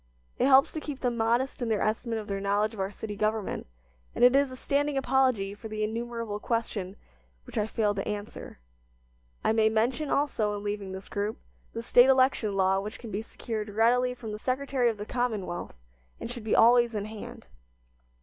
It 0.39 0.47
helps 0.47 0.71
to 0.71 0.79
keep 0.79 1.01
them 1.01 1.15
modest 1.15 1.61
in 1.61 1.69
their 1.69 1.83
estimate 1.83 2.17
of 2.17 2.25
their 2.25 2.39
knowledge 2.41 2.73
of 2.73 2.79
our 2.79 2.89
city 2.89 3.15
government, 3.15 3.67
and 4.15 4.23
it 4.23 4.35
is 4.35 4.49
a 4.49 4.55
standing 4.55 4.97
apology 4.97 5.53
for 5.53 5.67
the 5.67 5.83
innumerable 5.83 6.39
question 6.39 6.95
which 7.43 7.55
I 7.55 7.67
fail 7.67 7.93
to 7.93 8.07
answer. 8.07 8.57
I 9.43 9.51
may 9.51 9.69
mention, 9.69 10.09
also, 10.09 10.57
in 10.57 10.63
leaving 10.63 10.91
this 10.91 11.07
group, 11.07 11.37
the 11.73 11.83
State 11.83 12.09
election 12.09 12.55
law 12.57 12.79
which 12.79 12.97
can 12.97 13.11
be 13.11 13.21
secured 13.21 13.69
readily 13.69 14.15
from 14.15 14.31
the 14.31 14.39
Secretary 14.39 14.89
of 14.89 14.97
the 14.97 15.05
Commonwealth, 15.05 15.75
and 16.19 16.31
should 16.31 16.43
be 16.43 16.55
always 16.55 16.95
in 16.95 17.05
hand. 17.05 17.45